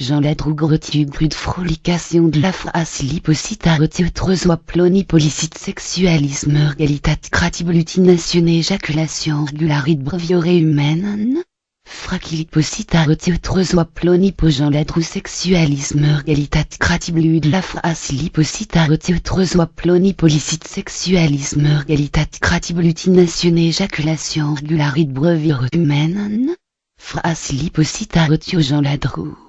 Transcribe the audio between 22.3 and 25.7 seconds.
cratiblutination éjaculation regularit breviore